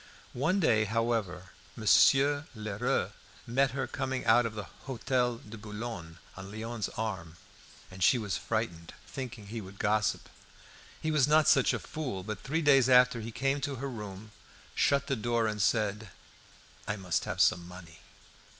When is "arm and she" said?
6.97-8.17